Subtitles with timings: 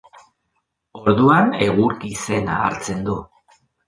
[1.01, 3.19] Orduan egur izena hartzen du.